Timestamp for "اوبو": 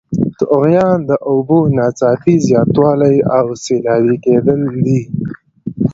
1.29-1.59